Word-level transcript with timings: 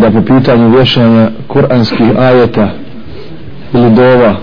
da 0.00 0.10
po 0.10 0.20
pitanju 0.22 0.76
vješanja 0.76 1.30
kuranskih 1.48 2.18
ajeta 2.18 2.70
ili 3.74 3.90
dova 3.90 4.36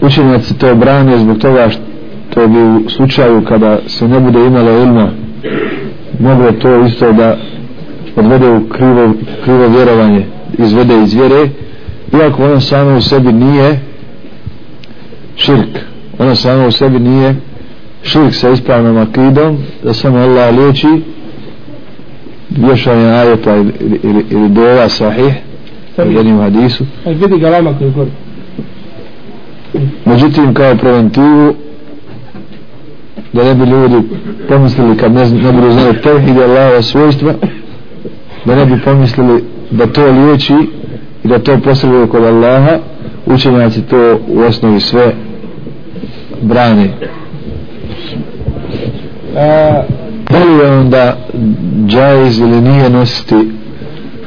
učenjaci 0.00 0.58
to 0.58 0.74
branje 0.74 1.18
zbog 1.18 1.38
toga 1.38 1.68
što 1.68 2.48
bi 2.48 2.58
u 2.58 2.88
slučaju 2.88 3.44
kada 3.44 3.78
se 3.86 4.08
ne 4.08 4.20
bude 4.20 4.46
imalo 4.46 4.70
ilma 4.70 5.10
moglo 6.20 6.52
to 6.52 6.84
isto 6.84 7.12
da 7.12 7.36
odvede 8.16 8.48
u 8.48 8.68
krivo, 8.68 9.12
krivo 9.44 9.68
vjerovanje 9.68 10.26
izvede 10.58 11.02
iz 11.02 11.14
vjere 11.14 11.48
iako 12.12 12.44
ono 12.44 12.60
samo 12.60 12.96
u 12.96 13.00
sebi 13.00 13.32
nije 13.32 13.80
širk. 15.36 15.78
Ono 16.18 16.34
samo 16.34 16.66
u 16.66 16.70
sebi 16.70 16.98
nije 16.98 17.36
širk 18.02 18.34
sa 18.34 18.50
ispravnom 18.50 18.96
akidom 18.96 19.58
da 19.84 19.94
samo 19.94 20.18
Allah 20.18 20.54
liječi 20.54 20.88
vješanje 22.66 23.10
ajeta 23.10 23.56
ili, 23.56 23.72
ili, 24.02 24.24
ili 24.30 24.48
dova 24.48 24.88
sahih 24.88 25.34
u 25.98 26.10
jednim 26.10 26.38
hadisu. 26.38 26.84
Vidi 27.06 27.38
ga 27.38 27.50
lama 27.50 27.78
koji 27.78 27.90
gori 27.90 28.10
međutim 30.04 30.54
kao 30.54 30.74
preventivu 30.76 31.54
da 33.32 33.44
ne 33.44 33.54
bi 33.54 33.70
ljudi 33.70 34.08
pomislili 34.48 34.96
kad 34.96 35.12
ne, 35.12 35.30
ne 35.30 35.52
budu 35.52 35.70
znali 35.70 36.00
tevhid 36.02 36.36
i 36.36 36.42
Allahova 36.42 36.82
svojstva 36.82 37.32
da 38.44 38.54
ne 38.54 38.66
bi 38.66 38.80
pomislili 38.84 39.44
da 39.70 39.86
to 39.86 40.06
liječi 40.06 40.54
i 41.24 41.28
da 41.28 41.38
to 41.38 41.58
posreduje 41.64 42.06
kod 42.06 42.24
Allaha 42.24 42.78
učenjaci 43.26 43.82
to 43.82 44.18
u 44.28 44.40
osnovi 44.40 44.80
sve 44.80 45.12
brani 46.42 46.90
a, 49.36 49.82
da 50.38 50.44
li 50.44 50.58
je 50.58 50.70
onda 50.78 51.16
džajz 51.86 52.38
ili 52.38 52.60
nije 52.60 52.90
nositi 52.90 53.34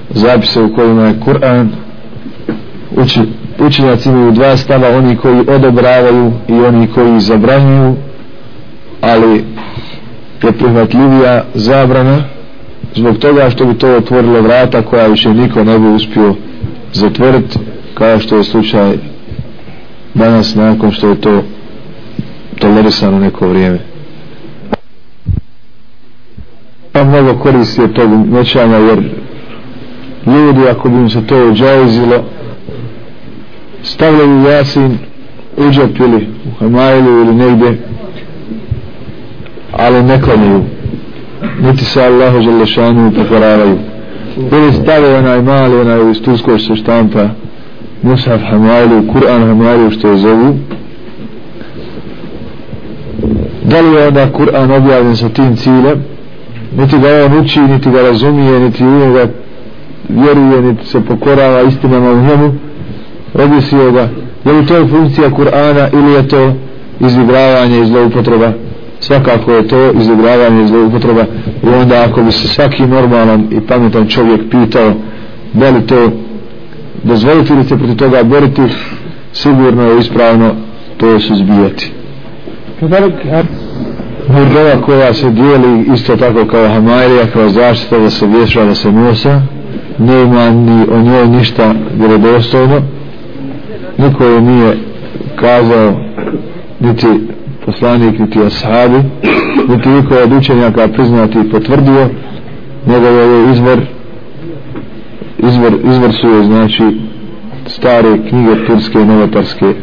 zapise 0.09 0.61
u 0.61 0.75
kojima 0.75 1.03
je 1.07 1.20
Kur'an. 1.25 1.67
Uči, 2.98 3.20
učenjaci 3.59 4.09
imaju 4.09 4.31
dva 4.31 4.57
stava 4.57 4.90
oni 4.98 5.15
koji 5.18 5.40
odobravaju 5.40 6.31
i 6.48 6.53
oni 6.53 6.87
koji 6.87 7.20
zabranjuju 7.20 7.95
ali 9.01 9.43
je 10.43 10.51
prihvatljivija 10.51 11.43
zabrana 11.53 12.23
zbog 12.96 13.18
toga 13.18 13.49
što 13.49 13.65
bi 13.65 13.73
to 13.77 13.96
otvorilo 13.96 14.41
vrata 14.41 14.81
koja 14.81 15.07
više 15.07 15.34
niko 15.34 15.63
ne 15.63 15.79
bi 15.79 15.87
uspio 15.87 16.35
zatvoriti 16.93 17.59
kao 17.93 18.20
što 18.20 18.37
je 18.37 18.43
slučaj 18.43 18.98
danas 20.13 20.55
nakon 20.55 20.91
što 20.91 21.09
je 21.09 21.21
to 21.21 21.43
tolerisano 22.59 23.20
neko 23.20 23.48
vrijeme. 23.48 23.90
Pa 27.02 27.07
mnogo 27.07 27.40
koristi 27.40 27.82
od 27.82 27.94
tog 27.94 28.10
noćanja 28.27 28.77
jer 28.77 28.99
ljudi 30.26 30.70
ako 30.70 30.90
bi 30.90 30.96
im 30.96 31.10
se 31.10 31.27
to 31.27 31.48
ođauzilo 31.48 32.24
stavljaju 33.84 34.43
jasin 34.43 34.98
u 35.58 35.71
džep 35.71 35.99
ili 35.99 36.27
u 36.48 36.60
hamajlu 36.60 37.21
ili 37.21 37.34
negdje 37.35 37.77
ali 39.71 40.04
ne 40.04 40.21
klanjuju 40.21 40.63
niti 41.62 41.85
se 41.85 42.04
Allahu 42.04 42.41
želešanu 42.41 43.12
pokoravaju 43.12 43.77
ili 44.52 44.74
stave 44.74 45.18
onaj 45.18 45.41
mali 45.41 45.80
onaj 45.80 46.12
iz 46.12 46.21
Turskoj 46.21 46.60
se 46.60 46.76
štampa 46.76 47.30
Musaf 48.04 48.41
Hamajlu, 48.41 49.04
Kur'an 49.13 49.48
Hamajlu 49.48 49.91
što 49.91 50.08
je 50.08 50.18
zovu. 50.18 50.55
Da 53.63 53.82
li 53.82 53.96
je 53.96 54.08
onda 54.08 54.27
Kur'an 54.34 54.77
objavljen 54.77 55.15
sa 55.15 55.30
tim 55.30 55.55
ciljem? 55.55 56.10
Niti 56.77 56.98
ga 56.98 57.26
on 57.26 57.40
uči, 57.40 57.60
niti 57.60 57.90
ga 57.90 58.02
razumije 58.02 58.60
niti 58.60 58.84
u 58.86 59.00
njega 59.00 59.27
vjeruje 60.10 60.62
niti 60.62 60.86
se 60.88 61.02
pokorava 61.02 61.62
istinama 61.62 62.12
u 62.12 62.22
njemu. 62.22 62.54
Radi 63.34 63.55
ga 63.94 64.09
je 64.46 64.52
li 64.52 64.66
to 64.66 64.88
funkcija 64.88 65.30
Kur'ana 65.30 65.90
ili 65.94 66.14
je 66.14 66.28
to 66.28 66.54
izigravanje 67.00 67.81
i 67.81 67.86
zloupotreba? 67.86 68.52
Svakako 69.00 69.52
je 69.52 69.68
to 69.68 69.92
izigravanje 69.92 70.64
i 70.64 70.68
zloupotreba. 70.68 71.26
I 71.64 71.68
onda 71.68 72.06
ako 72.10 72.24
bi 72.24 72.31
se 72.31 72.48
svaki 72.48 72.84
normalan 72.84 73.48
i 73.52 73.62
pametan 73.62 74.08
čovjek 74.08 74.42
pitao 74.50 74.94
da 75.54 75.70
li 75.70 75.88
to 75.88 76.12
dozvoliti 77.04 77.54
ili 77.54 77.64
se 77.64 77.78
proti 77.78 77.98
toga 77.98 78.24
boriti 78.24 78.62
sigurno 79.34 79.84
je 79.84 80.00
ispravno 80.00 80.56
to 80.98 81.20
se 81.20 81.34
zbijati 81.36 81.92
Murdova 84.31 84.81
koja 84.86 85.14
se 85.14 85.30
dijeli 85.30 85.86
isto 85.94 86.18
tako 86.18 86.46
kao 86.46 86.68
Hamarija, 86.68 87.28
kao 87.34 87.50
zaštita 87.50 88.00
da 88.00 88.09
se 88.09 88.28
vješa 88.28 88.66
da 88.66 88.75
se 88.75 88.92
nosa. 88.92 89.42
Nema 89.97 90.50
ni 90.50 90.86
o 90.92 91.02
njoj 91.02 91.28
ništa 91.28 91.74
vjerodostojno. 91.94 92.81
Niko 93.97 94.24
je 94.24 94.42
nije 94.42 94.78
kazao 95.36 95.94
niti 96.80 97.08
poslanik 97.66 98.19
niti 98.19 98.40
ashabi 98.40 98.97
niti 99.68 99.90
niko 99.90 100.16
od 100.16 100.34
učenjaka 100.34 100.88
priznati 100.88 101.38
i 101.40 101.50
potvrdio. 101.52 102.09
Nego 102.88 103.06
je 103.08 103.52
izvor 103.52 103.80
izvor, 105.48 105.74
izvor 105.92 106.13
su 106.13 106.28
je 106.28 106.44
znači 106.44 106.84
stare 107.66 108.18
knjige 108.30 108.66
turske 108.68 109.02
i 109.02 109.06
novotarske. 109.06 109.74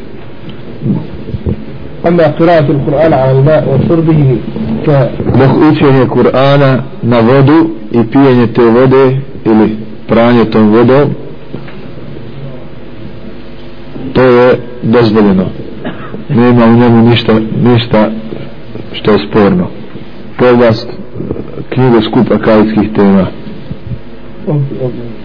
أما 2.07 2.23
قراءة 2.28 2.72
القرآن 2.72 3.13
على 3.13 3.31
الماء 3.31 3.63
وشربه 3.69 4.38
ك 4.85 5.09
dok 5.39 5.53
učenje 5.72 6.06
Kur'ana 6.07 6.84
na 7.03 7.19
vodu 7.22 7.69
i 7.91 8.03
pijenje 8.11 8.47
te 8.47 8.61
vode 8.61 9.17
ili 9.45 9.78
pranje 10.07 10.45
tom 10.45 10.69
vodom 10.69 11.09
to 14.13 14.22
je 14.22 14.57
dozvoljeno 14.84 15.45
nema 16.29 16.66
u 16.66 16.73
njemu 16.78 17.09
ništa, 17.09 17.34
ništa 17.63 18.09
što 18.94 19.11
je 19.11 19.17
sporno 19.29 19.67
poglast 20.39 20.88
knjigo 21.69 22.01
skupa 22.01 22.38
kajskih 22.38 22.89
tema 22.95 23.28
Okay, 24.47 24.59
okay. 24.85 25.16